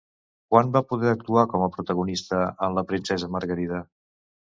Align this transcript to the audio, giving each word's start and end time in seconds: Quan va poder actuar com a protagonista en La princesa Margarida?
Quan 0.53 0.69
va 0.77 0.81
poder 0.93 1.11
actuar 1.17 1.43
com 1.51 1.65
a 1.65 1.69
protagonista 1.75 2.39
en 2.69 2.79
La 2.79 2.85
princesa 2.93 3.31
Margarida? 3.37 3.83